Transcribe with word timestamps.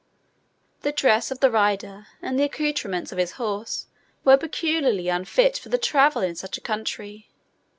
The 0.81 0.91
dress 0.91 1.29
of 1.29 1.41
the 1.41 1.51
rider 1.51 2.07
and 2.23 2.39
the 2.39 2.43
accoutrements 2.45 3.11
of 3.11 3.19
his 3.19 3.33
horse 3.33 3.85
were 4.25 4.35
peculiarly 4.35 5.09
unfit 5.09 5.59
for 5.59 5.69
the 5.69 5.77
traveller 5.77 6.25
in 6.25 6.33
such 6.35 6.57
a 6.57 6.61
country. 6.61 7.29